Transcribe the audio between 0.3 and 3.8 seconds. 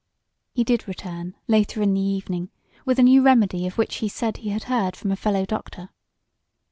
He did return, later in the evening, with a new remedy of